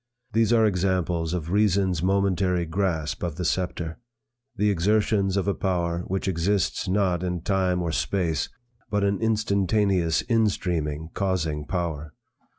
[0.33, 3.99] These are examples of Reason's momentary grasp of the sceptre;
[4.55, 8.49] the exertions of a power which exists not in time or space,
[8.89, 12.15] but an instantaneous in streaming causing power.